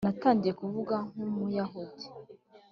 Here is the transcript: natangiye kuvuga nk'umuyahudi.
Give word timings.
natangiye 0.05 0.53
kuvuga 0.61 0.95
nk'umuyahudi. 1.13 2.05